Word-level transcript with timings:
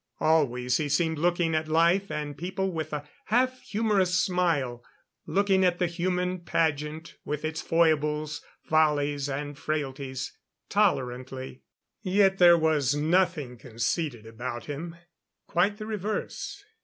Always 0.19 0.77
he 0.77 0.89
seemed 0.89 1.19
looking 1.19 1.53
at 1.53 1.67
life 1.67 2.09
and 2.09 2.35
people 2.35 2.71
with 2.71 2.91
a 2.91 3.07
half 3.25 3.61
humorous 3.61 4.15
smile 4.15 4.83
looking 5.27 5.63
at 5.63 5.77
the 5.77 5.85
human 5.85 6.39
pageant 6.39 7.17
with 7.23 7.45
its 7.45 7.61
foibles, 7.61 8.41
follies 8.63 9.29
and 9.29 9.55
frailties 9.55 10.35
tolerantly. 10.69 11.61
Yet 12.01 12.39
there 12.39 12.57
was 12.57 12.95
nothing 12.95 13.59
conceited 13.59 14.25
about 14.25 14.65
him. 14.65 14.95
Quite 15.45 15.77
the 15.77 15.85
reverse. 15.85 16.63